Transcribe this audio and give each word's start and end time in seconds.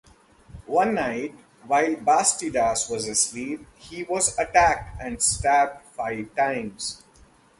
One 0.65 0.95
night, 0.95 1.35
while 1.67 1.95
Bastidas 1.95 2.89
was 2.89 3.07
asleep, 3.07 3.67
he 3.75 4.01
was 4.03 4.35
attacked 4.39 4.99
and 4.99 5.21
stabbed 5.21 5.85
five 5.95 6.33
times. 6.35 7.03